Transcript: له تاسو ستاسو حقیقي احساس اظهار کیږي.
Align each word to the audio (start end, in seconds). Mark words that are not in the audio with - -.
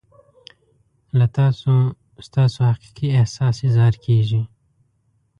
له 1.17 1.25
تاسو 1.37 1.71
ستاسو 2.27 2.57
حقیقي 2.71 3.07
احساس 3.19 3.55
اظهار 3.69 3.93
کیږي. 4.05 4.41